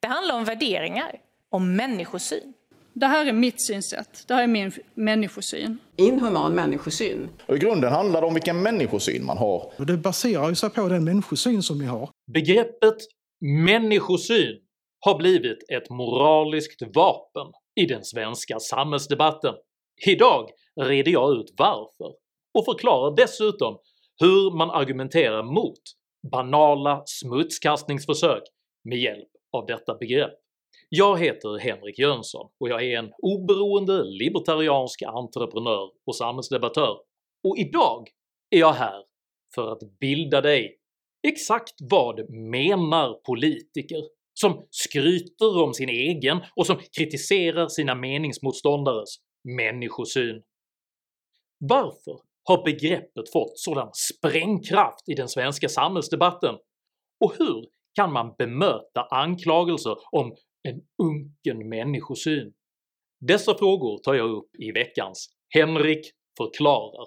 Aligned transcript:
Det 0.00 0.08
handlar 0.08 0.34
om 0.36 0.44
värderingar, 0.44 1.20
om 1.50 1.76
människosyn. 1.76 2.54
Det 2.94 3.06
här 3.06 3.26
är 3.26 3.32
mitt 3.32 3.66
synsätt. 3.66 4.24
Det 4.28 4.34
här 4.34 4.42
är 4.42 4.46
min 4.46 4.72
människosyn. 4.94 5.78
Inhuman 5.96 6.54
människosyn. 6.54 7.28
Och 7.46 7.56
I 7.56 7.58
grunden 7.58 7.92
handlar 7.92 8.20
det 8.20 8.26
om 8.26 8.34
vilken 8.34 8.62
människosyn 8.62 9.24
man 9.24 9.38
har. 9.38 9.72
Det 9.78 9.96
baserar 9.96 10.54
sig 10.54 10.70
på 10.70 10.88
den 10.88 11.04
människosyn 11.04 11.62
som 11.62 11.78
ni 11.78 11.84
har. 11.84 12.10
Begreppet 12.32 12.96
människosyn 13.64 14.58
har 15.00 15.18
blivit 15.18 15.58
ett 15.72 15.90
moraliskt 15.90 16.82
vapen 16.94 17.52
i 17.80 17.86
den 17.86 18.04
svenska 18.04 18.58
samhällsdebatten. 18.58 19.54
Idag 20.06 20.50
reder 20.80 21.12
jag 21.12 21.32
ut 21.32 21.54
varför 21.56 22.14
och 22.58 22.64
förklarar 22.64 23.16
dessutom 23.16 23.78
hur 24.20 24.56
man 24.56 24.70
argumenterar 24.70 25.42
mot 25.42 25.80
banala 26.32 27.02
smutskastningsförsök 27.06 28.42
med 28.84 28.98
hjälp 28.98 29.28
av 29.52 29.66
detta 29.66 29.94
begrepp. 29.94 30.34
Jag 30.88 31.18
heter 31.18 31.58
Henrik 31.58 31.98
Jönsson 31.98 32.50
och 32.60 32.68
jag 32.68 32.84
är 32.84 32.98
en 32.98 33.12
oberoende 33.18 34.04
libertariansk 34.04 35.02
entreprenör 35.02 35.90
och 36.06 36.16
samhällsdebattör 36.16 36.96
och 37.48 37.58
idag 37.58 38.08
är 38.50 38.58
jag 38.58 38.72
här 38.72 39.04
för 39.54 39.72
att 39.72 39.98
bilda 40.00 40.40
dig. 40.40 40.78
Exakt 41.28 41.74
vad 41.80 42.30
menar 42.30 43.14
politiker 43.14 44.02
som 44.34 44.66
skryter 44.70 45.62
om 45.62 45.74
sin 45.74 45.88
egen 45.88 46.40
och 46.56 46.66
som 46.66 46.76
kritiserar 46.96 47.68
sina 47.68 47.94
meningsmotståndares 47.94 49.16
människosyn? 49.44 50.42
Varför 51.58 52.20
har 52.44 52.64
begreppet 52.64 53.32
fått 53.32 53.58
sådan 53.58 53.90
sprängkraft 53.92 55.08
i 55.08 55.14
den 55.14 55.28
svenska 55.28 55.68
samhällsdebatten? 55.68 56.54
Och 57.24 57.34
hur 57.38 57.66
kan 57.98 58.12
man 58.12 58.34
bemöta 58.38 59.02
anklagelser 59.10 59.96
om 60.10 60.36
en 60.68 60.80
unken 61.02 61.68
människosyn? 61.68 62.52
Dessa 63.20 63.58
frågor 63.58 63.98
tar 63.98 64.14
jag 64.14 64.30
upp 64.30 64.50
i 64.58 64.72
veckans 64.72 65.28
“Henrik 65.54 66.10
förklarar”. 66.38 67.06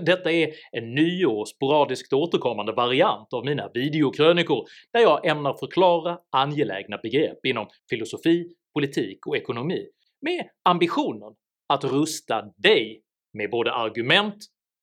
Detta 0.00 0.32
är 0.32 0.54
en 0.72 0.94
ny 0.94 1.26
och 1.26 1.48
sporadiskt 1.48 2.12
återkommande 2.12 2.72
variant 2.72 3.32
av 3.32 3.44
mina 3.44 3.70
videokrönikor 3.74 4.64
där 4.92 5.00
jag 5.00 5.26
ämnar 5.26 5.54
förklara 5.54 6.18
angelägna 6.30 6.98
begrepp 6.98 7.46
inom 7.46 7.66
filosofi, 7.90 8.44
politik 8.74 9.26
och 9.26 9.36
ekonomi 9.36 9.86
med 10.20 10.48
ambitionen 10.62 11.34
att 11.68 11.84
rusta 11.84 12.42
dig 12.56 13.02
med 13.32 13.50
både 13.50 13.72
argument 13.72 14.36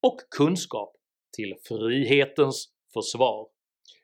och 0.07 0.17
kunskap 0.37 0.93
till 1.37 1.55
frihetens 1.67 2.67
försvar. 2.93 3.50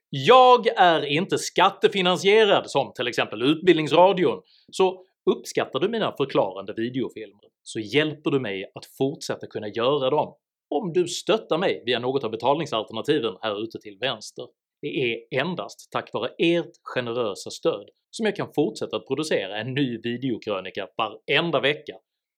Jag 0.09 0.67
är 0.67 1.05
inte 1.05 1.37
skattefinansierad 1.37 2.69
som 2.69 2.93
till 2.93 3.07
exempel 3.07 3.41
Utbildningsradion, 3.41 4.41
så 4.71 5.03
uppskattar 5.31 5.79
du 5.79 5.89
mina 5.89 6.13
förklarande 6.17 6.73
videofilmer 6.73 7.41
så 7.63 7.79
hjälper 7.79 8.31
du 8.31 8.39
mig 8.39 8.71
att 8.75 8.85
fortsätta 8.85 9.47
kunna 9.47 9.67
göra 9.67 10.09
dem 10.09 10.35
om 10.69 10.93
du 10.93 11.07
stöttar 11.07 11.57
mig 11.57 11.83
via 11.85 11.99
något 11.99 12.23
av 12.23 12.31
betalningsalternativen 12.31 13.37
här 13.41 13.63
ute 13.63 13.79
till 13.79 13.97
vänster. 13.97 14.47
Det 14.81 14.87
är 14.87 15.39
endast 15.41 15.91
tack 15.91 16.13
vare 16.13 16.29
ert 16.37 16.71
generösa 16.83 17.51
stöd 17.51 17.89
som 18.11 18.25
jag 18.25 18.35
kan 18.35 18.53
fortsätta 18.55 18.95
att 18.97 19.07
producera 19.07 19.57
en 19.57 19.73
ny 19.73 19.97
videokrönika 19.97 20.87
varenda 20.97 21.59
vecka, 21.59 21.93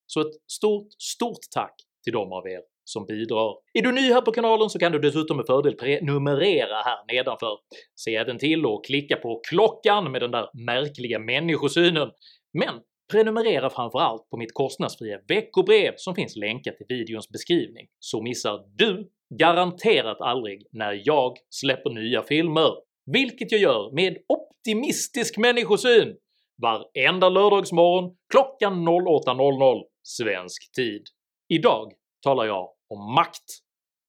så 0.06 0.22
ett 0.22 0.34
stort, 0.52 0.88
stort 0.98 1.40
tack 1.52 1.76
till 2.04 2.14
de 2.14 2.34
av 2.34 2.48
er 2.48 2.62
som 2.90 3.06
bidrar. 3.06 3.56
Är 3.74 3.82
du 3.82 3.92
ny 3.92 4.14
här 4.14 4.22
på 4.22 4.32
kanalen 4.32 4.70
så 4.70 4.80
kan 4.80 4.92
du 4.92 5.00
dessutom 5.00 5.38
med 5.38 5.46
fördel 5.46 5.76
prenumerera 5.76 6.76
här 6.76 7.14
nedanför. 7.14 7.58
Se 7.96 8.16
även 8.16 8.38
till 8.38 8.66
att 8.66 8.86
klicka 8.86 9.16
på 9.16 9.42
klockan 9.50 10.12
med 10.12 10.22
den 10.22 10.32
där 10.32 10.50
märkliga 10.66 11.20
människosynen, 11.20 12.12
men 12.54 12.74
prenumerera 13.12 13.70
framförallt 13.70 14.30
på 14.30 14.38
mitt 14.38 14.54
kostnadsfria 14.54 15.20
veckobrev 15.28 15.94
som 15.98 16.16
finns 16.16 16.36
länkat 16.36 16.76
i 16.80 16.94
videons 16.94 17.30
beskrivning, 17.30 17.88
så 18.00 18.22
missar 18.22 18.66
du 18.76 19.10
garanterat 19.40 20.22
aldrig 20.22 20.68
när 20.72 21.02
jag 21.06 21.38
släpper 21.50 21.90
nya 21.90 22.24
filmer, 22.24 22.72
vilket 23.06 23.52
jag 23.52 23.62
gör 23.62 23.92
med 23.92 24.18
optimistisk 24.28 25.38
människosyn 25.38 26.16
varenda 26.62 27.30
lördagsmorgon 27.30 28.16
klockan 28.34 28.88
08.00 28.88 29.84
svensk 30.04 30.72
tid. 30.76 31.04
Idag 31.50 31.94
talar 32.24 32.46
jag 32.46 32.70
om 32.90 33.14
makt, 33.16 33.50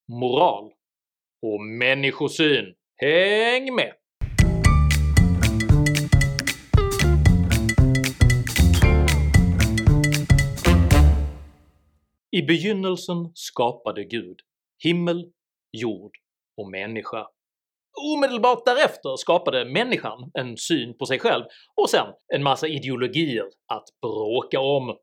moral 0.08 0.72
och 1.42 1.60
människosyn. 1.60 2.74
Häng 2.96 3.74
med! 3.74 3.92
I 12.32 12.42
begynnelsen 12.42 13.30
skapade 13.34 14.04
Gud 14.04 14.40
himmel, 14.84 15.32
jord 15.72 16.12
och 16.56 16.70
människa. 16.70 17.26
Omedelbart 18.14 18.64
därefter 18.64 19.16
skapade 19.16 19.64
människan 19.64 20.30
en 20.34 20.56
syn 20.56 20.98
på 20.98 21.06
sig 21.06 21.18
själv 21.18 21.44
och 21.76 21.90
sen 21.90 22.06
en 22.34 22.42
massa 22.42 22.68
ideologier 22.68 23.44
att 23.72 23.84
bråka 24.02 24.60
om. 24.60 24.96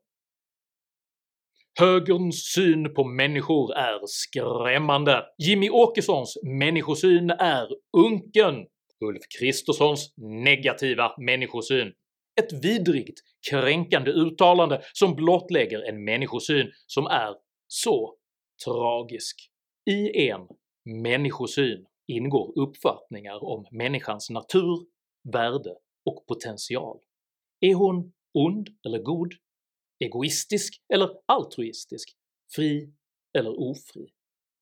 Högerns 1.80 2.52
syn 2.54 2.94
på 2.94 3.04
människor 3.04 3.74
är 3.74 4.00
skrämmande. 4.06 5.24
Jimmy 5.38 5.70
Åkessons 5.70 6.38
människosyn 6.42 7.30
är 7.30 7.68
unken. 7.96 8.54
Ulf 9.04 9.22
Kristerssons 9.38 10.14
negativa 10.44 11.14
människosyn. 11.18 11.92
Ett 12.40 12.64
vidrigt, 12.64 13.20
kränkande 13.50 14.10
uttalande 14.10 14.82
som 14.92 15.14
blottlägger 15.14 15.88
en 15.88 16.04
människosyn 16.04 16.70
som 16.86 17.06
är 17.06 17.34
så 17.68 18.14
tragisk. 18.64 19.36
I 19.90 20.28
en 20.30 20.40
människosyn 21.02 21.84
ingår 22.06 22.58
uppfattningar 22.58 23.44
om 23.44 23.66
människans 23.70 24.30
natur, 24.30 24.86
värde 25.32 25.74
och 26.06 26.26
potential. 26.26 26.98
Är 27.60 27.74
hon 27.74 28.12
ond 28.34 28.68
eller 28.86 28.98
god? 28.98 29.32
Egoistisk 30.00 30.74
eller 30.94 31.10
altruistisk, 31.26 32.08
fri 32.54 32.92
eller 33.38 33.60
ofri? 33.60 34.06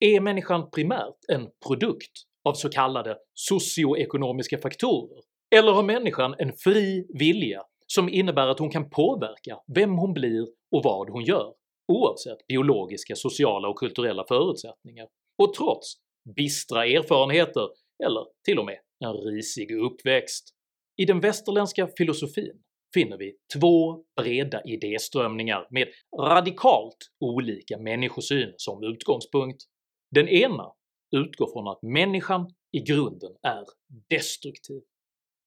Är 0.01 0.21
människan 0.21 0.71
primärt 0.71 1.17
en 1.29 1.49
produkt 1.67 2.13
av 2.45 2.55
så 2.55 2.69
kallade 2.69 3.19
socioekonomiska 3.35 4.59
faktorer? 4.59 5.23
Eller 5.57 5.73
har 5.73 5.83
människan 5.83 6.35
en 6.39 6.53
fri 6.53 7.07
vilja 7.19 7.63
som 7.87 8.09
innebär 8.09 8.47
att 8.47 8.59
hon 8.59 8.71
kan 8.71 8.91
påverka 8.91 9.59
vem 9.75 9.99
hon 9.99 10.13
blir 10.13 10.43
och 10.77 10.83
vad 10.85 11.11
hon 11.11 11.25
gör, 11.25 11.55
oavsett 11.93 12.47
biologiska, 12.47 13.17
sociala 13.17 13.69
och 13.69 13.79
kulturella 13.79 14.25
förutsättningar, 14.29 15.09
och 15.39 15.55
trots 15.55 15.95
bistra 16.37 16.87
erfarenheter 16.87 17.69
eller 18.05 18.27
till 18.45 18.59
och 18.59 18.65
med 18.65 18.79
en 19.05 19.13
risig 19.13 19.71
uppväxt. 19.71 20.49
I 20.97 21.05
den 21.05 21.21
västerländska 21.21 21.89
filosofin 21.99 22.63
finner 22.95 23.17
vi 23.17 23.37
två 23.59 24.05
breda 24.17 24.63
idéströmningar 24.65 25.67
med 25.71 25.89
radikalt 26.21 26.97
olika 27.21 27.79
människosyn 27.79 28.55
som 28.57 28.85
utgångspunkt. 28.85 29.63
Den 30.11 30.29
ena 30.29 30.73
utgår 31.17 31.53
från 31.53 31.69
att 31.69 31.83
människan 31.83 32.55
i 32.73 32.81
grunden 32.81 33.33
är 33.43 33.65
destruktiv. 34.11 34.81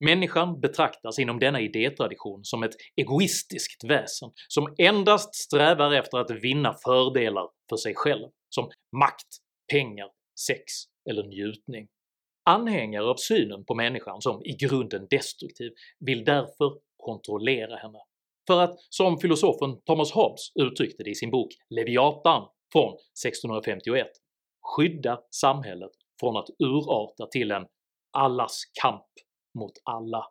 Människan 0.05 0.59
betraktas 0.59 1.19
inom 1.19 1.39
denna 1.39 1.61
idétradition 1.61 2.39
som 2.43 2.63
ett 2.63 2.75
egoistiskt 2.95 3.83
väsen 3.83 4.31
som 4.47 4.75
endast 4.77 5.35
strävar 5.35 5.91
efter 5.91 6.17
att 6.17 6.31
vinna 6.31 6.73
fördelar 6.85 7.49
för 7.69 7.77
sig 7.77 7.93
själv, 7.95 8.27
som 8.49 8.69
makt, 8.99 9.27
pengar, 9.71 10.09
sex 10.47 10.63
eller 11.09 11.23
njutning. 11.23 11.87
Anhängare 12.49 13.05
av 13.05 13.15
synen 13.15 13.65
på 13.65 13.75
människan 13.75 14.21
som 14.21 14.41
i 14.45 14.55
grunden 14.55 15.07
destruktiv 15.09 15.71
vill 15.99 16.23
därför 16.23 16.79
kontrollera 16.99 17.75
henne. 17.75 17.99
För 18.47 18.61
att, 18.61 18.75
som 18.89 19.17
filosofen 19.17 19.81
Thomas 19.85 20.11
Hobbes 20.11 20.51
uttryckte 20.55 21.03
det 21.03 21.09
i 21.09 21.15
sin 21.15 21.31
bok 21.31 21.49
“Leviatan” 21.69 22.47
från 22.71 22.93
1651, 22.93 24.07
skydda 24.75 25.19
samhället 25.31 25.91
från 26.19 26.37
att 26.37 26.47
urarta 26.59 27.27
till 27.31 27.51
en 27.51 27.65
allas 28.11 28.61
kamp 28.81 29.05
mot 29.59 29.73
alla. 29.83 30.25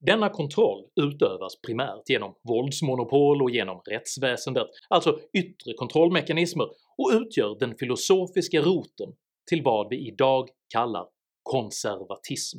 Denna 0.00 0.30
kontroll 0.30 0.84
utövas 1.00 1.60
primärt 1.66 2.08
genom 2.08 2.34
våldsmonopol 2.48 3.42
och 3.42 3.50
genom 3.50 3.80
rättsväsendet, 3.90 4.66
alltså 4.88 5.18
yttre 5.32 5.72
kontrollmekanismer, 5.76 6.66
och 6.98 7.10
utgör 7.12 7.56
den 7.58 7.76
filosofiska 7.76 8.60
roten 8.60 9.14
till 9.50 9.62
vad 9.62 9.88
vi 9.88 10.08
idag 10.08 10.48
kallar 10.72 11.06
konservatism. 11.42 12.58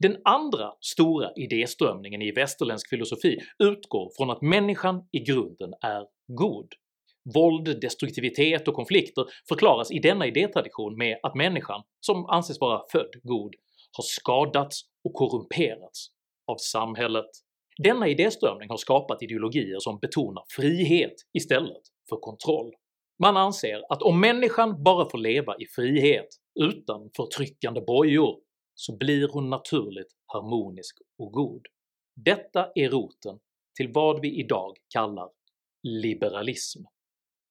Den 0.00 0.16
andra 0.24 0.72
stora 0.80 1.30
idéströmningen 1.36 2.22
i 2.22 2.32
västerländsk 2.32 2.88
filosofi 2.88 3.38
utgår 3.58 4.10
från 4.16 4.30
att 4.30 4.42
människan 4.42 5.08
i 5.12 5.18
grunden 5.18 5.70
är 5.80 6.06
god. 6.26 6.68
Våld, 7.34 7.80
destruktivitet 7.80 8.68
och 8.68 8.74
konflikter 8.74 9.24
förklaras 9.48 9.90
i 9.90 9.98
denna 9.98 10.26
idétradition 10.26 10.98
med 10.98 11.18
att 11.22 11.34
människan, 11.34 11.82
som 12.00 12.26
anses 12.26 12.60
vara 12.60 12.82
född 12.92 13.10
god, 13.22 13.54
har 13.96 14.02
skadats 14.02 14.82
och 15.04 15.14
korrumperats 15.14 16.06
av 16.46 16.56
samhället. 16.56 17.30
Denna 17.82 18.08
idéströmning 18.08 18.68
har 18.68 18.76
skapat 18.76 19.22
ideologier 19.22 19.78
som 19.78 19.98
betonar 19.98 20.44
frihet 20.56 21.14
istället 21.38 21.82
för 22.08 22.16
kontroll. 22.16 22.70
Man 23.22 23.36
anser 23.36 23.92
att 23.92 24.02
om 24.02 24.20
människan 24.20 24.82
bara 24.82 25.10
får 25.10 25.18
leva 25.18 25.56
i 25.58 25.66
frihet 25.66 26.28
utan 26.60 27.10
förtryckande 27.16 27.80
bojor 27.80 28.36
så 28.80 28.96
blir 28.96 29.28
hon 29.28 29.50
naturligt 29.50 30.12
harmonisk 30.26 30.96
och 31.18 31.32
god. 31.32 31.62
Detta 32.24 32.70
är 32.74 32.88
roten 32.88 33.38
till 33.76 33.92
vad 33.92 34.20
vi 34.20 34.40
idag 34.40 34.76
kallar 34.94 35.28
liberalism. 35.82 36.82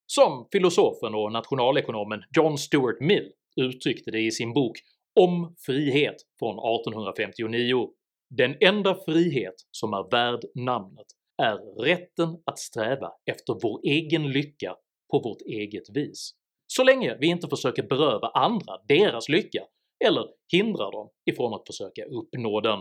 Som 0.05 0.47
filosofen 0.51 1.15
och 1.15 1.31
nationalekonomen 1.31 2.23
John 2.37 2.57
Stuart 2.57 2.99
Mill 2.99 3.31
uttryckte 3.61 4.11
det 4.11 4.19
i 4.19 4.31
sin 4.31 4.53
bok 4.53 4.77
“Om 5.19 5.55
frihet” 5.65 6.15
från 6.39 6.55
1859 6.55 7.89
“Den 8.29 8.55
enda 8.59 8.95
frihet 8.95 9.55
som 9.71 9.93
är 9.93 10.11
värd 10.11 10.45
namnet 10.55 11.07
är 11.41 11.83
rätten 11.83 12.37
att 12.45 12.59
sträva 12.59 13.11
efter 13.25 13.53
vår 13.63 13.79
egen 13.83 14.31
lycka 14.31 14.75
på 15.11 15.19
vårt 15.19 15.41
eget 15.41 15.89
vis, 15.93 16.31
så 16.67 16.83
länge 16.83 17.17
vi 17.19 17.27
inte 17.27 17.47
försöker 17.47 17.83
beröva 17.83 18.27
andra 18.27 18.73
deras 18.87 19.29
lycka 19.29 19.65
eller 20.05 20.25
hindrar 20.51 20.91
dem 20.91 21.09
ifrån 21.31 21.53
att 21.53 21.67
försöka 21.67 22.03
uppnå 22.03 22.61
den. 22.61 22.79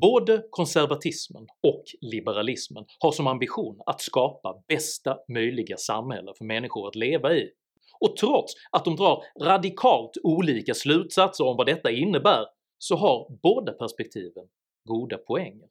Både 0.00 0.44
konservatismen 0.50 1.46
och 1.62 1.84
liberalismen 2.00 2.84
har 2.98 3.12
som 3.12 3.26
ambition 3.26 3.80
att 3.86 4.00
skapa 4.00 4.62
bästa 4.68 5.18
möjliga 5.28 5.76
samhälle 5.76 6.32
för 6.38 6.44
människor 6.44 6.88
att 6.88 6.96
leva 6.96 7.34
i, 7.34 7.50
och 8.00 8.16
trots 8.16 8.54
att 8.70 8.84
de 8.84 8.96
drar 8.96 9.24
radikalt 9.40 10.16
olika 10.22 10.74
slutsatser 10.74 11.46
om 11.46 11.56
vad 11.56 11.66
detta 11.66 11.90
innebär 11.90 12.46
så 12.78 12.96
har 12.96 13.38
båda 13.42 13.72
perspektiven 13.72 14.48
goda 14.84 15.18
poänger. 15.18 15.68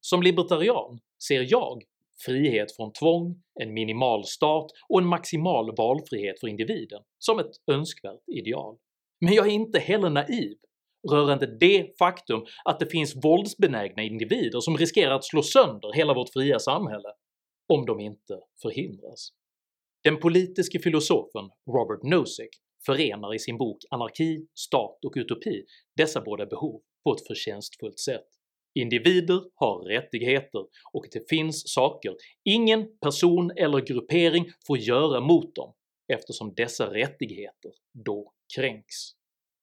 Som 0.00 0.22
libertarian 0.22 1.00
ser 1.28 1.46
jag 1.50 1.82
frihet 2.26 2.76
från 2.76 2.92
tvång, 2.92 3.42
en 3.60 3.74
minimal 3.74 4.24
stat 4.24 4.70
och 4.88 5.00
en 5.00 5.06
maximal 5.06 5.74
valfrihet 5.76 6.40
för 6.40 6.48
individen 6.48 7.02
som 7.18 7.38
ett 7.38 7.52
önskvärt 7.66 8.20
ideal. 8.26 8.76
Men 9.20 9.34
jag 9.34 9.46
är 9.46 9.50
inte 9.50 9.78
heller 9.78 10.10
naiv 10.10 10.56
rörande 11.10 11.56
det 11.60 11.98
faktum 11.98 12.44
att 12.64 12.80
det 12.80 12.86
finns 12.86 13.24
våldsbenägna 13.24 14.02
individer 14.02 14.60
som 14.60 14.76
riskerar 14.76 15.14
att 15.14 15.24
slå 15.24 15.42
sönder 15.42 15.92
hela 15.92 16.14
vårt 16.14 16.32
fria 16.32 16.58
samhälle 16.58 17.08
om 17.68 17.86
de 17.86 18.00
inte 18.00 18.40
förhindras. 18.62 19.28
Den 20.04 20.20
politiske 20.20 20.78
filosofen 20.78 21.50
Robert 21.66 22.02
Nozick 22.02 22.50
förenar 22.86 23.34
i 23.34 23.38
sin 23.38 23.58
bok 23.58 23.78
“Anarki, 23.90 24.46
stat 24.54 25.04
och 25.04 25.12
utopi” 25.16 25.64
dessa 25.96 26.20
båda 26.20 26.46
behov 26.46 26.80
på 27.04 27.12
ett 27.12 27.26
förtjänstfullt 27.26 27.98
sätt. 27.98 28.26
Individer 28.74 29.42
har 29.54 29.84
rättigheter 29.84 30.60
och 30.92 31.06
det 31.12 31.28
finns 31.28 31.72
saker 31.72 32.14
ingen 32.44 32.98
person 32.98 33.50
eller 33.56 33.80
gruppering 33.80 34.46
får 34.66 34.78
göra 34.78 35.20
mot 35.20 35.54
dem 35.54 35.74
eftersom 36.12 36.54
dessa 36.54 36.94
rättigheter 36.94 37.72
då 38.04 38.32
kränks. 38.56 38.96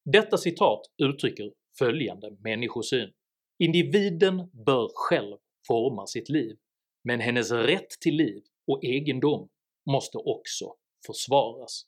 Detta 0.05 0.37
citat 0.37 0.81
uttrycker 1.03 1.53
följande 1.79 2.37
människosyn 2.39 3.13
“Individen 3.59 4.49
bör 4.65 4.91
själv 4.93 5.37
forma 5.67 6.07
sitt 6.07 6.29
liv, 6.29 6.57
men 7.03 7.19
hennes 7.19 7.51
rätt 7.51 7.89
till 8.01 8.15
liv 8.15 8.43
och 8.67 8.83
egendom 8.83 9.49
måste 9.91 10.17
också 10.17 10.73
försvaras, 11.07 11.85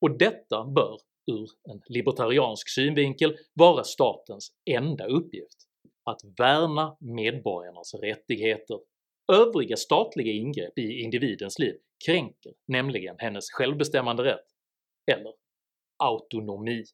och 0.00 0.18
detta 0.18 0.64
bör 0.64 0.98
ur 1.32 1.48
en 1.70 1.82
libertariansk 1.86 2.68
synvinkel 2.68 3.36
vara 3.54 3.84
statens 3.84 4.52
enda 4.70 5.06
uppgift 5.06 5.66
att 6.04 6.20
värna 6.38 6.96
medborgarnas 7.00 7.94
rättigheter. 7.94 8.80
Övriga 9.32 9.76
statliga 9.76 10.32
ingrepp 10.32 10.78
i 10.78 11.02
individens 11.02 11.58
liv 11.58 11.74
kränker 12.06 12.52
nämligen 12.66 13.16
hennes 13.18 13.50
självbestämmande 13.50 14.24
rätt, 14.24 14.46
eller 15.12 15.32
autonomi. 16.00 16.84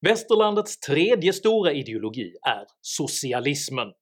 Västerlandets 0.00 0.80
tredje 0.80 1.32
stora 1.32 1.72
ideologi 1.72 2.36
är 2.42 2.64
socialismen. 2.80 3.92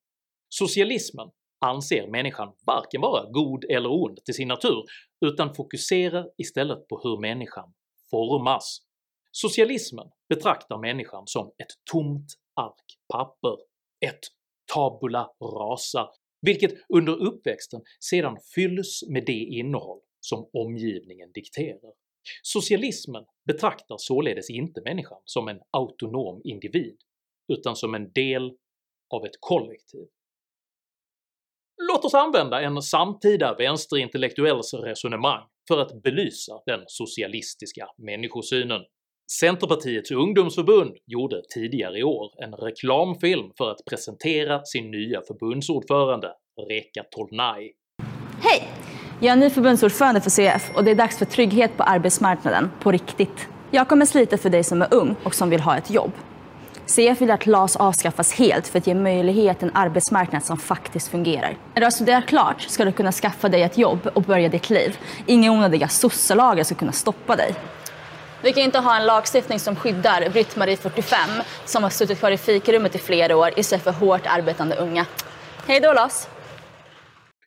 Socialismen 0.48 1.30
anser 1.60 2.06
människan 2.06 2.52
varken 2.66 3.00
vara 3.00 3.30
god 3.30 3.64
eller 3.64 3.92
ond 3.92 4.24
till 4.24 4.34
sin 4.34 4.48
natur, 4.48 4.84
utan 5.26 5.54
fokuserar 5.54 6.30
istället 6.36 6.88
på 6.88 7.00
hur 7.02 7.20
människan 7.20 7.74
formas. 8.10 8.78
Socialismen 9.30 10.06
betraktar 10.28 10.78
människan 10.78 11.22
som 11.26 11.46
ett 11.46 11.72
tomt 11.92 12.26
ark 12.54 12.98
papper, 13.12 13.56
ett 14.06 14.20
tabula 14.74 15.30
rasa, 15.40 16.08
vilket 16.40 16.72
under 16.88 17.12
uppväxten 17.12 17.80
sedan 18.00 18.36
fylls 18.54 19.02
med 19.08 19.24
det 19.26 19.32
innehåll 19.32 20.00
som 20.20 20.50
omgivningen 20.52 21.32
dikterar. 21.32 21.92
Socialismen 22.42 23.24
betraktar 23.46 23.96
således 23.98 24.50
inte 24.50 24.80
människan 24.80 25.18
som 25.24 25.48
en 25.48 25.60
autonom 25.70 26.40
individ, 26.44 26.96
utan 27.52 27.76
som 27.76 27.94
en 27.94 28.12
del 28.12 28.52
av 29.14 29.24
ett 29.24 29.36
kollektiv. 29.40 30.06
Låt 31.82 32.04
oss 32.04 32.14
använda 32.14 32.60
en 32.60 32.82
samtida 32.82 33.54
vänsterintellektuells 33.54 34.74
resonemang 34.74 35.48
för 35.68 35.78
att 35.78 36.02
belysa 36.02 36.60
den 36.66 36.80
socialistiska 36.86 37.88
människosynen. 37.96 38.82
Centerpartiets 39.40 40.10
ungdomsförbund 40.10 40.96
gjorde 41.06 41.42
tidigare 41.54 41.98
i 41.98 42.02
år 42.02 42.42
en 42.44 42.54
reklamfilm 42.54 43.50
för 43.58 43.70
att 43.70 43.84
presentera 43.90 44.64
sin 44.64 44.90
nya 44.90 45.22
förbundsordförande 45.22 46.34
Reka 46.68 47.04
Tolnai. 47.10 47.72
Hej! 48.42 48.87
Jag 49.20 49.32
är 49.32 49.36
ny 49.36 49.50
förbundsordförande 49.50 50.20
för 50.20 50.30
CF 50.30 50.70
och 50.74 50.84
det 50.84 50.90
är 50.90 50.94
dags 50.94 51.18
för 51.18 51.24
trygghet 51.24 51.76
på 51.76 51.82
arbetsmarknaden, 51.82 52.70
på 52.80 52.92
riktigt. 52.92 53.48
Jag 53.70 53.88
kommer 53.88 54.06
slita 54.06 54.38
för 54.38 54.50
dig 54.50 54.64
som 54.64 54.82
är 54.82 54.94
ung 54.94 55.16
och 55.22 55.34
som 55.34 55.50
vill 55.50 55.60
ha 55.60 55.76
ett 55.76 55.90
jobb. 55.90 56.12
CF 56.86 57.20
vill 57.20 57.30
att 57.30 57.46
LAS 57.46 57.76
avskaffas 57.76 58.32
helt 58.32 58.68
för 58.68 58.78
att 58.78 58.86
ge 58.86 58.94
möjlighet 58.94 59.58
till 59.58 59.68
en 59.68 59.76
arbetsmarknad 59.76 60.44
som 60.44 60.58
faktiskt 60.58 61.08
fungerar. 61.08 61.56
När 61.74 61.80
du 61.80 61.86
har 61.86 61.90
studerat 61.90 62.26
klart 62.26 62.60
ska 62.60 62.84
du 62.84 62.92
kunna 62.92 63.12
skaffa 63.12 63.48
dig 63.48 63.62
ett 63.62 63.78
jobb 63.78 64.10
och 64.14 64.22
börja 64.22 64.48
ditt 64.48 64.70
liv. 64.70 64.98
Inga 65.26 65.52
onödiga 65.52 65.88
sosselagar 65.88 66.64
ska 66.64 66.74
kunna 66.74 66.92
stoppa 66.92 67.36
dig. 67.36 67.54
Vi 68.42 68.52
kan 68.52 68.62
inte 68.62 68.78
ha 68.78 68.96
en 68.96 69.06
lagstiftning 69.06 69.60
som 69.60 69.76
skyddar 69.76 70.28
Britt-Marie 70.30 70.76
45 70.76 71.18
som 71.64 71.82
har 71.82 71.90
suttit 71.90 72.18
kvar 72.18 72.30
i 72.30 72.38
fikarummet 72.38 72.94
i 72.94 72.98
flera 72.98 73.36
år 73.36 73.50
istället 73.56 73.84
för 73.84 73.92
hårt 73.92 74.26
arbetande 74.26 74.76
unga. 74.76 75.06
Hej 75.66 75.80
då 75.80 75.92
LAS! 75.92 76.28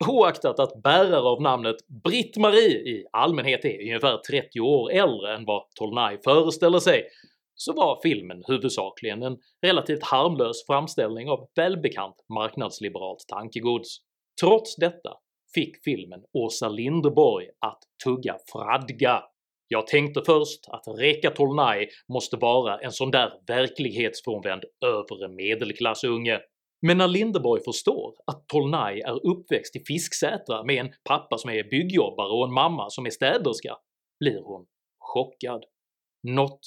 Oaktat 0.08 0.60
att 0.60 0.84
bärare 0.84 1.30
av 1.30 1.42
namnet 1.42 1.76
Britt-Marie 2.04 2.78
i 2.78 3.06
allmänhet 3.12 3.66
är 3.66 3.82
ungefär 3.82 4.18
30 4.18 4.60
år 4.60 4.92
äldre 4.92 5.36
än 5.36 5.46
vad 5.46 5.64
Tolnai 5.76 6.18
föreställer 6.24 6.80
sig 6.80 7.08
så 7.56 7.74
var 7.74 8.00
filmen 8.04 8.44
huvudsakligen 8.48 9.24
en 9.24 9.38
relativt 9.62 10.04
harmlös 10.04 10.66
framställning 10.66 11.30
av 11.30 11.50
välbekant 11.56 12.16
marknadsliberalt 12.34 13.26
tankegods. 13.28 13.98
Trots 14.42 14.76
detta 14.76 15.14
fick 15.54 15.84
filmen 15.84 16.20
Åsa 16.34 16.70
Linderborg 16.70 17.48
att 17.60 17.80
tugga 18.04 18.38
fradga. 18.52 19.24
Jag 19.68 19.88
tänkte 19.88 20.22
först 20.26 20.60
att 20.68 21.00
Reka 21.00 21.30
Tolnai 21.30 21.88
måste 22.14 22.38
vara 22.38 22.80
en 22.80 22.92
sån 22.92 23.12
där 23.12 23.34
verklighetsfrånvänd 23.48 24.64
övre 24.86 25.28
medelklassunge, 25.28 26.40
men 26.82 26.98
när 26.98 27.08
Lindeborg 27.08 27.64
förstår 27.64 28.16
att 28.26 28.48
Tolnai 28.48 29.02
är 29.02 29.28
uppväxt 29.28 29.76
i 29.76 29.80
Fisksätra 29.80 30.64
med 30.64 30.76
en 30.76 30.94
pappa 31.04 31.38
som 31.38 31.50
är 31.50 31.64
byggjobbare 31.64 32.32
och 32.32 32.48
en 32.48 32.54
mamma 32.54 32.90
som 32.90 33.06
är 33.06 33.10
städerska 33.10 33.78
blir 34.20 34.42
hon 34.44 34.66
chockad. 35.00 35.64
Något 36.28 36.60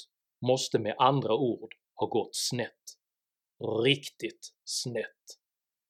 måste 0.47 0.79
med 0.79 0.95
andra 0.97 1.35
ord 1.35 1.73
ha 1.95 2.07
gått 2.07 2.35
snett. 2.35 2.83
Riktigt 3.85 4.53
snett. 4.65 5.23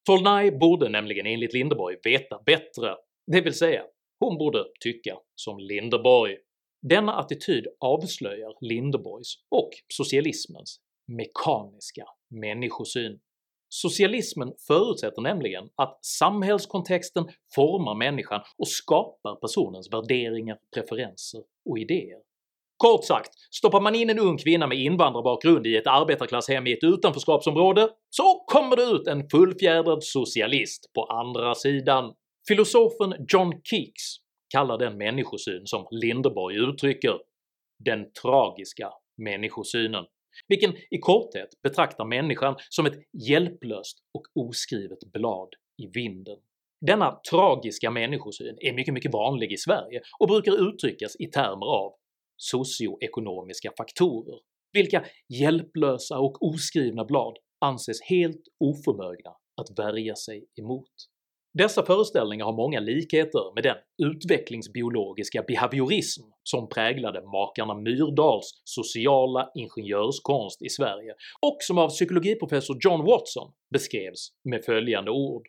Tolnai 0.05 0.51
borde 0.51 0.89
nämligen 0.89 1.25
enligt 1.25 1.53
Lindeborg 1.53 1.97
veta 2.03 2.41
bättre, 2.45 2.95
det 3.27 3.41
vill 3.41 3.53
säga 3.53 3.83
hon 4.19 4.37
borde 4.37 4.65
tycka 4.79 5.17
som 5.35 5.59
Lindeborg. 5.59 6.37
Denna 6.81 7.13
attityd 7.13 7.67
avslöjar 7.79 8.53
Lindeborgs 8.61 9.35
och 9.49 9.69
socialismens 9.93 10.79
mekaniska 11.07 12.05
människosyn. 12.29 13.19
Socialismen 13.81 14.53
förutsätter 14.67 15.21
nämligen 15.21 15.69
att 15.75 16.05
samhällskontexten 16.05 17.25
formar 17.55 17.95
människan 17.95 18.41
och 18.57 18.67
skapar 18.67 19.35
personens 19.35 19.93
värderingar, 19.93 20.57
preferenser 20.75 21.41
och 21.69 21.79
idéer. 21.79 22.19
Kort 22.77 23.05
sagt, 23.05 23.29
stoppar 23.51 23.81
man 23.81 23.95
in 23.95 24.09
en 24.09 24.19
ung 24.19 24.37
kvinna 24.37 24.67
med 24.67 24.77
invandrarbakgrund 24.77 25.67
i 25.67 25.75
ett 25.75 25.87
arbetarklasshem 25.87 26.67
i 26.67 26.73
ett 26.73 26.83
utanförskapsområde 26.83 27.89
så 28.09 28.43
kommer 28.47 28.75
det 28.75 28.83
ut 28.83 29.07
en 29.07 29.29
fullfjädrad 29.29 30.03
socialist 30.03 30.93
på 30.93 31.03
andra 31.03 31.55
sidan. 31.55 32.13
Filosofen 32.47 33.25
John 33.27 33.53
Keeks 33.63 34.03
kallar 34.53 34.77
den 34.77 34.97
människosyn 34.97 35.61
som 35.65 35.87
Lindeborg 35.91 36.55
uttrycker 36.57 37.19
“den 37.85 38.11
tragiska 38.21 38.89
människosynen” 39.17 40.05
vilken 40.47 40.75
i 40.89 40.97
korthet 41.01 41.49
betraktar 41.63 42.05
människan 42.05 42.55
som 42.69 42.85
ett 42.85 42.99
hjälplöst 43.27 43.97
och 44.13 44.47
oskrivet 44.47 44.99
blad 45.13 45.49
i 45.77 45.87
vinden. 45.87 46.37
Denna 46.81 47.19
tragiska 47.31 47.91
människosyn 47.91 48.57
är 48.59 48.73
mycket, 48.73 48.93
mycket 48.93 49.13
vanlig 49.13 49.51
i 49.51 49.57
Sverige 49.57 50.01
och 50.19 50.27
brukar 50.27 50.69
uttryckas 50.69 51.15
i 51.19 51.25
termer 51.25 51.65
av 51.65 51.93
socioekonomiska 52.37 53.71
faktorer, 53.77 54.39
vilka 54.73 55.05
hjälplösa 55.29 56.19
och 56.19 56.43
oskrivna 56.43 57.05
blad 57.05 57.37
anses 57.59 58.01
helt 58.01 58.41
oförmögna 58.59 59.31
att 59.61 59.79
värja 59.79 60.15
sig 60.15 60.45
emot. 60.59 60.91
Dessa 61.57 61.85
föreställningar 61.85 62.45
har 62.45 62.53
många 62.53 62.79
likheter 62.79 63.53
med 63.55 63.63
den 63.63 63.75
utvecklingsbiologiska 63.97 65.43
behaviorism 65.47 66.23
som 66.43 66.69
präglade 66.69 67.21
makarna 67.21 67.73
Myrdals 67.73 68.61
sociala 68.63 69.51
ingenjörskonst 69.55 70.61
i 70.61 70.69
Sverige 70.69 71.13
och 71.41 71.57
som 71.59 71.77
av 71.77 71.89
psykologiprofessor 71.89 72.77
John 72.81 73.05
Watson 73.05 73.51
beskrevs 73.73 74.31
med 74.43 74.65
följande 74.65 75.11
ord. 75.11 75.47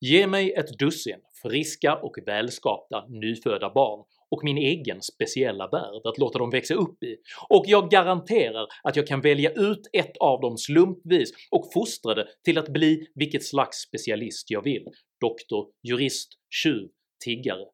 “Ge 0.00 0.26
mig 0.26 0.52
ett 0.52 0.78
dussin 0.78 1.20
friska 1.42 1.96
och 1.96 2.14
välskapta 2.26 3.04
nyfödda 3.08 3.70
barn 3.70 4.04
och 4.32 4.44
min 4.44 4.58
egen 4.58 5.02
speciella 5.02 5.68
värld 5.68 6.02
att 6.04 6.18
låta 6.18 6.38
dem 6.38 6.50
växa 6.50 6.74
upp 6.74 7.02
i, 7.02 7.16
och 7.48 7.64
jag 7.66 7.90
garanterar 7.90 8.66
att 8.82 8.96
jag 8.96 9.06
kan 9.06 9.20
välja 9.20 9.50
ut 9.50 9.88
ett 9.92 10.16
av 10.16 10.40
dem 10.40 10.58
slumpvis 10.58 11.30
och 11.50 11.72
fostra 11.74 12.14
det 12.14 12.26
till 12.44 12.58
att 12.58 12.68
bli 12.68 13.06
vilket 13.14 13.44
slags 13.44 13.76
specialist 13.76 14.50
jag 14.50 14.62
vill, 14.64 14.84
doktor, 15.20 15.68
jurist, 15.82 16.28
tjuv, 16.62 16.88
tiggare, 17.24 17.64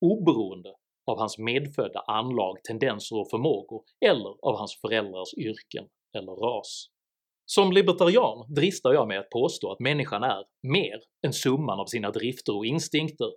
oberoende 0.00 0.74
av 1.06 1.18
hans 1.18 1.38
medfödda 1.38 2.00
anlag, 2.00 2.62
tendenser 2.62 3.16
och 3.20 3.30
förmågor 3.30 3.82
eller 4.06 4.30
av 4.42 4.58
hans 4.58 4.78
föräldrars 4.80 5.34
yrken 5.36 5.84
eller 6.18 6.32
ras. 6.32 6.86
Som 7.46 7.72
libertarian 7.72 8.54
dristar 8.54 8.92
jag 8.92 9.08
mig 9.08 9.18
att 9.18 9.30
påstå 9.30 9.72
att 9.72 9.80
människan 9.80 10.22
är 10.22 10.44
mer 10.62 11.00
än 11.26 11.32
summan 11.32 11.80
av 11.80 11.86
sina 11.86 12.10
drifter 12.10 12.56
och 12.56 12.66
instinkter, 12.66 13.30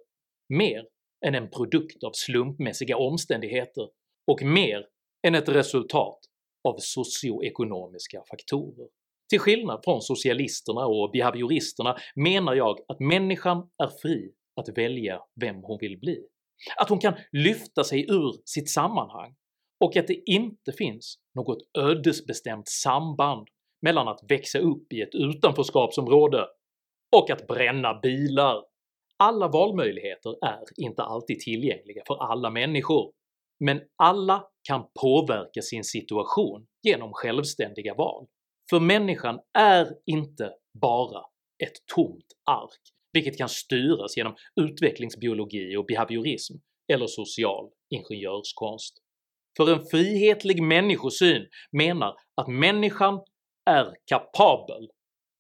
mer 0.50 0.84
än 1.26 1.36
en 1.36 1.50
produkt 1.50 2.04
av 2.04 2.12
slumpmässiga 2.14 2.98
omständigheter 2.98 3.90
och 4.32 4.44
mer 4.44 4.86
än 5.28 5.36
ett 5.36 5.50
resultat 5.50 6.20
av 6.64 6.76
socioekonomiska 6.78 8.24
faktorer. 8.30 8.88
Till 9.30 9.40
skillnad 9.40 9.82
från 9.84 10.02
socialisterna 10.02 10.86
och 10.86 11.12
behavioristerna 11.12 11.98
menar 12.16 12.54
jag 12.54 12.80
att 12.88 13.00
människan 13.00 13.70
är 13.84 13.90
fri 14.02 14.32
att 14.56 14.78
välja 14.78 15.20
vem 15.42 15.56
hon 15.56 15.78
vill 15.82 16.00
bli, 16.00 16.24
att 16.78 16.90
hon 16.90 17.00
kan 17.00 17.14
lyfta 17.32 17.84
sig 17.84 18.06
ur 18.10 18.34
sitt 18.46 18.70
sammanhang 18.70 19.36
och 19.80 19.98
att 19.98 20.08
det 20.08 20.24
inte 20.26 20.72
finns 20.72 21.18
något 21.36 21.58
ödesbestämt 21.78 22.68
samband 22.68 23.48
mellan 23.82 24.08
att 24.08 24.20
växa 24.30 24.60
upp 24.60 24.94
i 24.94 25.02
ett 25.02 25.16
utanförskapsområde 25.16 26.48
och 27.16 27.30
att 27.30 27.48
bränna 27.48 28.00
bilar. 28.00 28.64
Alla 29.18 29.48
valmöjligheter 29.48 30.46
är 30.46 30.64
inte 30.78 31.04
alltid 31.04 31.40
tillgängliga 31.40 32.04
för 32.08 32.32
alla 32.32 32.50
människor, 32.50 33.12
men 33.60 33.82
alla 34.04 34.48
kan 34.68 34.86
påverka 35.02 35.62
sin 35.62 35.84
situation 35.84 36.66
genom 36.84 37.14
självständiga 37.14 37.94
val. 37.94 38.28
För 38.70 38.80
människan 38.80 39.40
är 39.58 39.88
inte 40.06 40.54
bara 40.82 41.22
ett 41.64 41.96
tomt 41.96 42.26
ark, 42.52 42.82
vilket 43.14 43.38
kan 43.38 43.50
styras 43.50 44.18
genom 44.18 44.36
utvecklingsbiologi 44.62 45.78
och 45.78 45.86
behaviorism 45.86 46.54
eller 46.94 47.08
social 47.08 47.70
ingenjörskonst. 47.90 48.94
För 49.58 49.74
en 49.74 49.86
frihetlig 49.86 50.64
människosyn 50.64 51.48
menar 51.72 52.16
att 52.42 52.48
människan 52.48 53.20
är 53.70 53.94
kapabel 54.06 54.90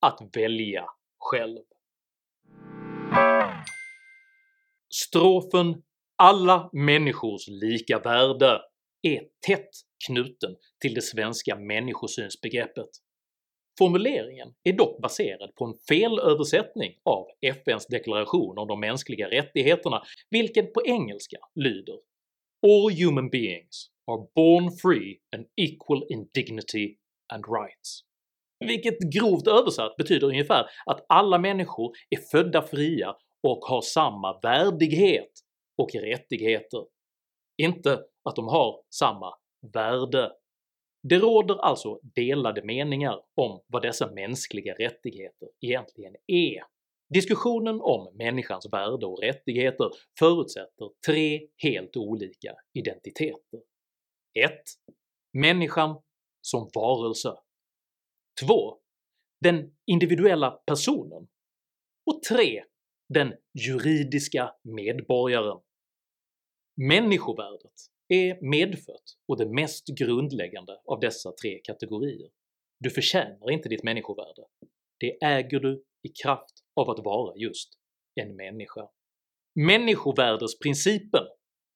att 0.05 0.37
välja 0.37 0.85
själv. 1.19 1.59
Strofen 4.95 5.83
“alla 6.17 6.69
människors 6.73 7.47
lika 7.47 7.99
värde” 7.99 8.61
är 9.01 9.21
tätt 9.47 9.69
knuten 10.07 10.55
till 10.81 10.93
det 10.93 11.01
svenska 11.01 11.55
människosynsbegreppet. 11.55 12.89
Formuleringen 13.79 14.53
är 14.63 14.73
dock 14.73 15.01
baserad 15.01 15.55
på 15.55 15.65
en 15.65 15.73
felöversättning 15.87 16.91
av 17.03 17.25
FNs 17.41 17.87
deklaration 17.87 18.57
om 18.57 18.67
de 18.67 18.79
mänskliga 18.79 19.29
rättigheterna, 19.29 20.03
vilken 20.29 20.65
på 20.65 20.85
engelska 20.85 21.37
lyder 21.55 21.99
“All 22.67 22.91
human 22.91 23.29
beings 23.29 23.89
are 24.11 24.27
born 24.35 24.71
free 24.81 25.19
and 25.35 25.45
equal 25.55 26.03
in 26.09 26.29
dignity 26.33 26.97
and 27.33 27.45
rights” 27.45 28.03
vilket 28.65 28.99
grovt 28.99 29.47
översatt 29.47 29.95
betyder 29.97 30.27
ungefär 30.27 30.65
att 30.85 31.05
alla 31.09 31.37
människor 31.37 31.91
är 32.09 32.17
födda 32.31 32.61
fria 32.61 33.15
och 33.43 33.59
har 33.65 33.81
samma 33.81 34.39
värdighet 34.39 35.31
och 35.77 35.89
rättigheter, 35.95 36.85
inte 37.57 38.03
att 38.23 38.35
de 38.35 38.47
har 38.47 38.83
samma 38.89 39.33
värde. 39.73 40.31
Det 41.03 41.19
råder 41.19 41.55
alltså 41.55 41.99
delade 42.03 42.63
meningar 42.63 43.21
om 43.35 43.61
vad 43.67 43.81
dessa 43.81 44.11
mänskliga 44.11 44.73
rättigheter 44.73 45.49
egentligen 45.61 46.15
är. 46.27 46.63
Diskussionen 47.13 47.81
om 47.81 48.11
människans 48.17 48.67
värde 48.71 49.05
och 49.05 49.19
rättigheter 49.19 49.89
förutsätter 50.19 50.89
tre 51.07 51.47
helt 51.57 51.97
olika 51.97 52.55
identiteter. 52.73 53.59
1. 54.33 54.51
Människan 55.33 56.01
som 56.41 56.69
varelse 56.73 57.35
2. 58.47 58.77
Den 59.41 59.75
individuella 59.85 60.51
personen 60.51 61.27
och 62.05 62.23
3. 62.29 62.63
Den 63.13 63.33
juridiska 63.53 64.53
medborgaren. 64.63 65.59
Människovärdet 66.87 67.73
är 68.07 68.49
medfött 68.49 69.17
och 69.27 69.37
det 69.37 69.45
mest 69.45 69.87
grundläggande 69.87 70.79
av 70.85 70.99
dessa 70.99 71.31
tre 71.31 71.59
kategorier. 71.63 72.29
Du 72.79 72.89
förtjänar 72.89 73.51
inte 73.51 73.69
ditt 73.69 73.83
människovärde, 73.83 74.43
det 74.99 75.23
äger 75.23 75.59
du 75.59 75.83
i 76.03 76.09
kraft 76.23 76.53
av 76.75 76.89
att 76.89 77.05
vara 77.05 77.37
just 77.37 77.69
en 78.21 78.35
människa. 78.35 78.87
Människovärdesprincipen 79.55 81.23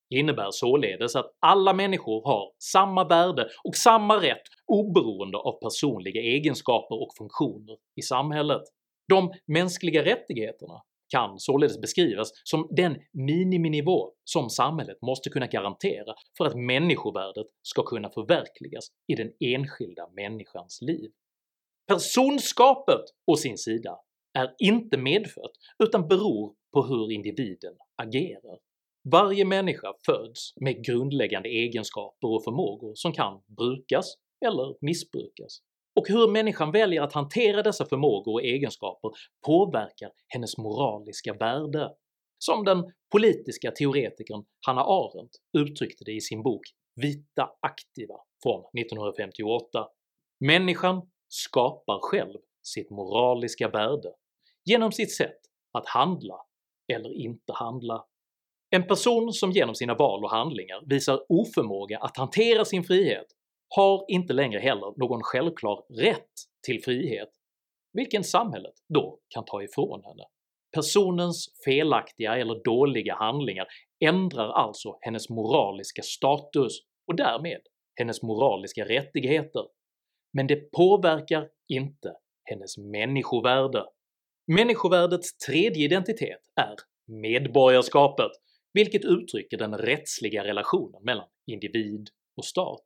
innebär 0.09 0.51
således 0.51 1.15
att 1.15 1.35
alla 1.39 1.73
människor 1.73 2.25
har 2.25 2.53
samma 2.59 3.07
värde 3.07 3.49
och 3.63 3.75
samma 3.75 4.21
rätt 4.21 4.47
oberoende 4.65 5.37
av 5.37 5.59
personliga 5.59 6.21
egenskaper 6.21 7.01
och 7.01 7.15
funktioner 7.17 7.77
i 7.95 8.01
samhället. 8.01 8.61
De 9.07 9.33
mänskliga 9.45 10.05
rättigheterna 10.05 10.81
kan 11.09 11.39
således 11.39 11.81
beskrivas 11.81 12.31
som 12.43 12.67
den 12.71 12.97
miniminivå 13.13 14.11
som 14.23 14.49
samhället 14.49 14.97
måste 15.01 15.29
kunna 15.29 15.47
garantera 15.47 16.13
för 16.37 16.45
att 16.45 16.55
människovärdet 16.55 17.47
ska 17.61 17.83
kunna 17.83 18.09
förverkligas 18.09 18.87
i 19.07 19.15
den 19.15 19.31
enskilda 19.39 20.09
människans 20.15 20.81
liv. 20.81 21.11
Personskapet 21.87 23.01
å 23.31 23.35
sin 23.35 23.57
sida 23.57 23.99
är 24.33 24.55
inte 24.59 24.97
medfött 24.97 25.51
utan 25.83 26.07
beror 26.07 26.53
på 26.73 26.83
hur 26.83 27.11
individen 27.11 27.73
agerar. 27.95 28.59
Varje 29.11 29.45
människa 29.45 29.93
föds 30.05 30.53
med 30.61 30.85
grundläggande 30.85 31.49
egenskaper 31.49 32.27
och 32.27 32.43
förmågor 32.43 32.91
som 32.95 33.11
kan 33.11 33.41
brukas 33.57 34.05
eller 34.45 34.75
missbrukas, 34.81 35.61
och 35.97 36.07
hur 36.07 36.27
människan 36.27 36.71
väljer 36.71 37.01
att 37.01 37.13
hantera 37.13 37.61
dessa 37.63 37.85
förmågor 37.85 38.33
och 38.33 38.43
egenskaper 38.43 39.11
påverkar 39.45 40.11
hennes 40.27 40.57
moraliska 40.57 41.33
värde, 41.33 41.89
som 42.37 42.65
den 42.65 42.93
politiska 43.11 43.71
teoretikern 43.71 44.45
Hannah 44.67 44.85
Arendt 44.87 45.31
uttryckte 45.57 46.03
det 46.05 46.11
i 46.11 46.21
sin 46.21 46.43
bok 46.43 46.61
“Vita 46.95 47.49
aktiva” 47.61 48.15
från 48.43 48.61
1958. 48.79 49.87
Människan 50.39 51.01
skapar 51.27 51.99
själv 52.01 52.37
sitt 52.63 52.89
moraliska 52.89 53.67
värde 53.67 54.09
genom 54.65 54.91
sitt 54.91 55.15
sätt 55.15 55.39
att 55.73 55.87
handla 55.87 56.41
eller 56.93 57.13
inte 57.13 57.53
handla. 57.53 58.05
En 58.69 58.87
person 58.87 59.33
som 59.33 59.51
genom 59.51 59.75
sina 59.75 59.93
val 59.95 60.23
och 60.23 60.31
handlingar 60.31 60.83
visar 60.85 61.19
oförmåga 61.29 61.97
att 61.97 62.17
hantera 62.17 62.65
sin 62.65 62.83
frihet 62.83 63.27
har 63.75 64.05
inte 64.07 64.33
längre 64.33 64.59
heller 64.59 64.93
någon 64.97 65.23
självklar 65.23 65.83
rätt 65.89 66.31
till 66.65 66.83
frihet, 66.83 67.29
vilken 67.93 68.23
samhället 68.23 68.73
då 68.93 69.19
kan 69.29 69.45
ta 69.45 69.63
ifrån 69.63 70.03
henne. 70.03 70.23
Personens 70.75 71.45
felaktiga 71.65 72.37
eller 72.37 72.63
dåliga 72.63 73.15
handlingar 73.15 73.67
ändrar 74.05 74.49
alltså 74.49 74.97
hennes 75.01 75.29
moraliska 75.29 76.01
status 76.01 76.79
och 77.07 77.15
därmed 77.15 77.61
hennes 77.99 78.23
moraliska 78.23 78.85
rättigheter, 78.85 79.67
men 80.33 80.47
det 80.47 80.71
påverkar 80.71 81.49
inte 81.67 82.13
hennes 82.43 82.77
människovärde. 82.77 83.85
Människovärdets 84.47 85.37
tredje 85.37 85.85
identitet 85.85 86.41
är 86.55 86.75
medborgarskapet, 87.05 88.31
vilket 88.73 89.05
uttrycker 89.05 89.57
den 89.57 89.77
rättsliga 89.77 90.43
relationen 90.43 91.03
mellan 91.03 91.27
individ 91.45 92.09
och 92.37 92.45
stat 92.45 92.81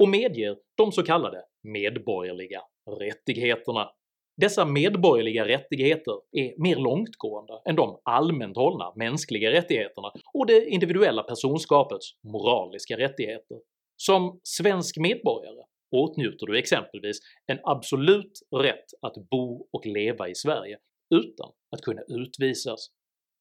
och 0.00 0.08
medger 0.08 0.56
de 0.76 0.92
så 0.92 1.02
kallade 1.02 1.42
medborgerliga 1.62 2.62
rättigheterna. 3.00 3.90
Dessa 4.36 4.64
medborgerliga 4.64 5.48
rättigheter 5.48 6.14
är 6.32 6.62
mer 6.62 6.76
långtgående 6.76 7.60
än 7.68 7.76
de 7.76 8.00
allmänt 8.04 8.56
hållna 8.56 8.92
mänskliga 8.96 9.50
rättigheterna 9.52 10.12
och 10.34 10.46
det 10.46 10.66
individuella 10.66 11.22
personskapets 11.22 12.06
moraliska 12.22 12.98
rättigheter. 12.98 13.56
Som 13.96 14.40
svensk 14.42 14.98
medborgare 14.98 15.64
åtnjuter 15.96 16.46
du 16.46 16.58
exempelvis 16.58 17.18
en 17.46 17.58
absolut 17.62 18.32
rätt 18.56 18.86
att 19.02 19.14
bo 19.30 19.68
och 19.72 19.86
leva 19.86 20.28
i 20.28 20.34
Sverige 20.34 20.78
utan 21.14 21.50
att 21.70 21.80
kunna 21.80 22.02
utvisas, 22.08 22.90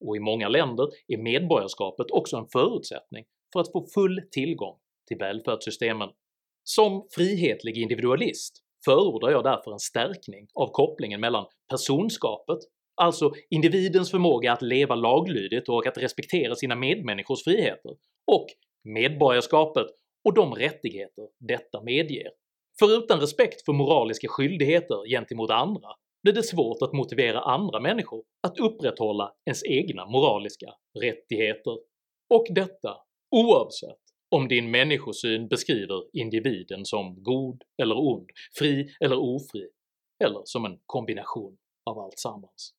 och 0.06 0.18
i 0.18 0.20
många 0.20 0.50
länder 0.50 0.88
är 1.08 1.18
medborgarskapet 1.18 2.12
också 2.12 2.38
en 2.38 2.48
förutsättning 2.51 3.25
för 3.54 3.60
att 3.60 3.72
få 3.72 3.88
full 3.94 4.22
tillgång 4.32 4.78
till 5.08 5.18
välfärdssystemen. 5.18 6.10
Som 6.76 7.08
frihetlig 7.16 7.78
individualist 7.78 8.58
förordar 8.86 9.30
jag 9.30 9.44
därför 9.44 9.72
en 9.72 9.80
stärkning 9.80 10.48
av 10.54 10.68
kopplingen 10.72 11.22
mellan 11.22 11.46
personskapet, 11.70 12.58
alltså 13.02 13.32
individens 13.50 14.12
förmåga 14.12 14.54
att 14.54 14.62
leva 14.62 14.96
laglydigt 14.96 15.70
och 15.70 15.88
att 15.88 15.98
respektera 15.98 16.56
sina 16.56 16.76
medmänniskors 16.76 17.44
friheter, 17.44 17.92
och 18.32 18.46
medborgarskapet 18.84 19.88
och 20.26 20.34
de 20.34 20.56
rättigheter 20.56 21.28
detta 21.40 21.84
medger. 21.84 22.30
För 22.80 22.98
utan 22.98 23.20
respekt 23.20 23.66
för 23.66 23.74
moraliska 23.74 24.28
skyldigheter 24.28 25.10
gentemot 25.10 25.52
andra 25.52 25.90
blir 26.24 26.34
det 26.34 26.44
svårt 26.44 26.82
att 26.82 26.94
motivera 26.94 27.40
andra 27.40 27.80
människor 27.80 28.24
att 28.48 28.60
upprätthålla 28.60 29.32
ens 29.46 29.64
egna 29.66 30.06
moraliska 30.06 30.68
rättigheter. 31.02 31.74
Och 32.34 32.46
detta 32.50 32.98
oavsett 33.32 34.09
om 34.30 34.48
din 34.48 34.72
människosyn 34.72 35.48
beskriver 35.48 36.04
individen 36.14 36.86
som 36.86 37.24
god 37.24 37.64
eller 37.82 37.98
ond, 37.98 38.30
fri 38.58 38.90
eller 39.00 39.18
ofri, 39.18 39.68
eller 40.24 40.42
som 40.46 40.66
en 40.66 40.80
kombination 40.86 41.58
av 41.86 42.00
alltsammans. 42.00 42.74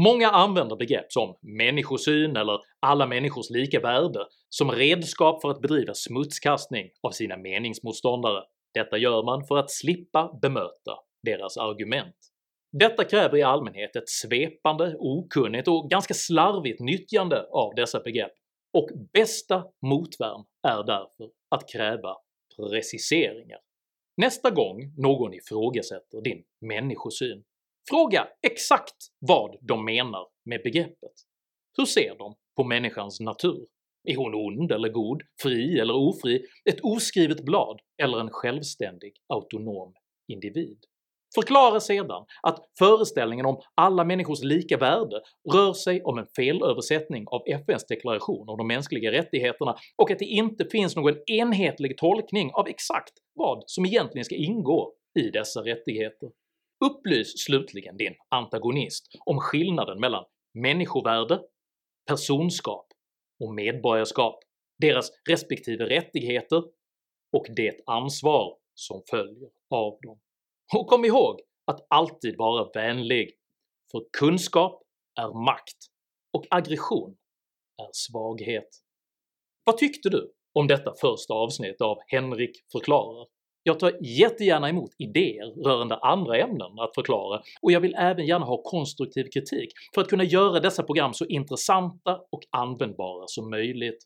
Många 0.00 0.30
använder 0.30 0.76
begrepp 0.76 1.12
som 1.12 1.36
människosyn 1.40 2.36
eller 2.36 2.60
alla 2.80 3.06
människors 3.06 3.50
lika 3.50 3.80
värde 3.80 4.26
som 4.48 4.70
redskap 4.70 5.42
för 5.42 5.50
att 5.50 5.60
bedriva 5.60 5.94
smutskastning 5.94 6.90
av 7.02 7.10
sina 7.10 7.36
meningsmotståndare. 7.36 8.42
Detta 8.74 8.98
gör 8.98 9.22
man 9.22 9.46
för 9.46 9.56
att 9.56 9.70
slippa 9.70 10.38
bemöta 10.42 10.92
deras 11.22 11.56
argument. 11.56 12.16
Detta 12.78 13.04
kräver 13.04 13.38
i 13.38 13.42
allmänhet 13.42 13.96
ett 13.96 14.08
svepande, 14.08 14.96
okunnigt 14.98 15.68
och 15.68 15.90
ganska 15.90 16.14
slarvigt 16.14 16.80
nyttjande 16.80 17.46
av 17.50 17.74
dessa 17.74 18.00
begrepp, 18.00 18.32
och 18.72 18.88
bästa 19.12 19.64
motvärn 19.86 20.44
är 20.62 20.82
därför 20.86 21.30
att 21.48 21.68
kräva 21.68 22.16
preciseringar. 22.56 23.58
Nästa 24.16 24.50
gång 24.50 24.92
någon 24.96 25.34
ifrågasätter 25.34 26.20
din 26.20 26.44
människosyn, 26.60 27.44
fråga 27.90 28.28
exakt 28.42 28.96
vad 29.18 29.56
de 29.60 29.84
menar 29.84 30.26
med 30.44 30.60
begreppet. 30.62 31.14
Hur 31.76 31.84
ser 31.84 32.18
de 32.18 32.34
på 32.56 32.64
människans 32.64 33.20
natur? 33.20 33.66
Är 34.04 34.16
hon 34.16 34.34
ond 34.34 34.72
eller 34.72 34.88
god, 34.88 35.22
fri 35.42 35.78
eller 35.78 35.94
ofri, 35.94 36.46
ett 36.70 36.80
oskrivet 36.82 37.44
blad 37.44 37.80
eller 38.02 38.20
en 38.20 38.30
självständig 38.30 39.12
autonom 39.28 39.94
individ? 40.28 40.78
Förklara 41.34 41.80
sedan 41.80 42.24
att 42.42 42.64
föreställningen 42.78 43.46
om 43.46 43.60
alla 43.74 44.04
människors 44.04 44.42
lika 44.42 44.76
värde 44.76 45.22
rör 45.52 45.72
sig 45.72 46.02
om 46.02 46.18
en 46.18 46.26
felöversättning 46.36 47.24
av 47.26 47.42
FNs 47.46 47.86
deklaration 47.86 48.48
om 48.48 48.58
de 48.58 48.66
mänskliga 48.66 49.12
rättigheterna 49.12 49.76
och 49.96 50.10
att 50.10 50.18
det 50.18 50.24
inte 50.24 50.64
finns 50.72 50.96
någon 50.96 51.14
enhetlig 51.26 51.98
tolkning 51.98 52.50
av 52.54 52.68
exakt 52.68 53.12
vad 53.34 53.64
som 53.66 53.86
egentligen 53.86 54.24
ska 54.24 54.34
ingå 54.34 54.92
i 55.18 55.30
dessa 55.30 55.60
rättigheter. 55.60 56.30
Upplys 56.84 57.44
slutligen 57.44 57.96
din 57.96 58.14
antagonist 58.28 59.06
om 59.26 59.38
skillnaden 59.38 60.00
mellan 60.00 60.24
människovärde, 60.54 61.40
personskap 62.08 62.86
och 63.44 63.54
medborgarskap, 63.54 64.38
deras 64.78 65.10
respektive 65.30 65.84
rättigheter 65.84 66.62
och 67.32 67.46
det 67.56 67.80
ansvar 67.86 68.56
som 68.74 69.02
följer 69.10 69.48
av 69.70 69.98
dem. 70.02 70.18
Och 70.72 70.86
kom 70.86 71.04
ihåg 71.04 71.40
att 71.66 71.86
alltid 71.88 72.36
vara 72.38 72.70
vänlig, 72.74 73.30
för 73.92 74.04
kunskap 74.18 74.82
är 75.20 75.44
makt 75.44 75.78
och 76.32 76.46
aggression 76.50 77.16
är 77.82 77.90
svaghet. 77.92 78.68
Vad 79.64 79.78
tyckte 79.78 80.08
du 80.08 80.32
om 80.54 80.66
detta 80.66 80.94
första 81.00 81.34
avsnitt 81.34 81.80
av 81.80 81.98
Henrik 82.06 82.64
förklarar? 82.72 83.26
Jag 83.62 83.80
tar 83.80 83.92
jättegärna 84.00 84.68
emot 84.68 84.90
idéer 84.98 85.64
rörande 85.64 85.96
andra 85.96 86.38
ämnen 86.38 86.78
att 86.78 86.94
förklara 86.94 87.42
och 87.62 87.72
jag 87.72 87.80
vill 87.80 87.94
även 87.94 88.26
gärna 88.26 88.46
ha 88.46 88.62
konstruktiv 88.62 89.24
kritik 89.34 89.72
för 89.94 90.00
att 90.00 90.08
kunna 90.08 90.24
göra 90.24 90.60
dessa 90.60 90.82
program 90.82 91.14
så 91.14 91.26
intressanta 91.26 92.20
och 92.32 92.40
användbara 92.50 93.24
som 93.26 93.50
möjligt. 93.50 93.98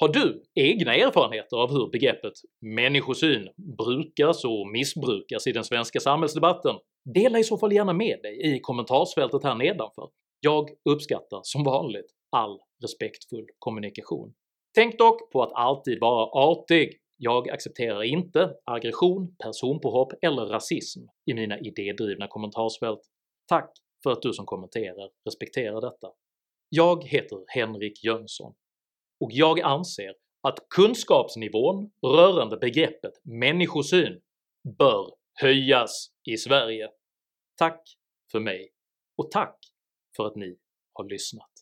Har 0.00 0.08
du 0.08 0.42
egna 0.54 0.94
erfarenheter 0.94 1.56
av 1.56 1.70
hur 1.70 1.90
begreppet 1.90 2.32
“människosyn” 2.60 3.48
brukas 3.56 4.44
och 4.44 4.68
missbrukas 4.68 5.46
i 5.46 5.52
den 5.52 5.64
svenska 5.64 6.00
samhällsdebatten? 6.00 6.76
Dela 7.14 7.38
i 7.38 7.44
så 7.44 7.58
fall 7.58 7.72
gärna 7.72 7.92
med 7.92 8.18
dig 8.22 8.56
i 8.56 8.60
kommentarsfältet 8.60 9.44
här 9.44 9.54
nedanför. 9.54 10.08
Jag 10.40 10.70
uppskattar 10.90 11.40
som 11.42 11.64
vanligt 11.64 12.06
all 12.30 12.58
respektfull 12.82 13.46
kommunikation. 13.58 14.34
Tänk 14.74 14.98
dock 14.98 15.32
på 15.32 15.42
att 15.42 15.52
alltid 15.52 16.00
vara 16.00 16.24
artig. 16.26 16.98
Jag 17.16 17.50
accepterar 17.50 18.02
inte 18.02 18.54
aggression, 18.64 19.36
personpåhopp 19.44 20.12
eller 20.22 20.46
rasism 20.46 21.00
i 21.26 21.34
mina 21.34 21.58
idédrivna 21.58 22.26
kommentarsfält. 22.28 23.00
Tack 23.48 23.70
för 24.02 24.12
att 24.12 24.22
du 24.22 24.32
som 24.32 24.46
kommenterar 24.46 25.10
respekterar 25.24 25.80
detta. 25.80 26.08
Jag 26.68 27.04
heter 27.04 27.38
Henrik 27.46 28.04
Jönsson 28.04 28.54
och 29.20 29.28
jag 29.32 29.60
anser 29.60 30.14
att 30.42 30.68
kunskapsnivån 30.68 31.90
rörande 32.06 32.56
begreppet 32.56 33.12
människosyn 33.24 34.20
bör 34.78 35.14
höjas 35.40 36.08
i 36.24 36.36
Sverige. 36.36 36.88
Tack 37.56 37.80
för 38.32 38.40
mig, 38.40 38.72
och 39.16 39.30
tack 39.30 39.58
för 40.16 40.26
att 40.26 40.36
ni 40.36 40.58
har 40.92 41.04
lyssnat. 41.04 41.53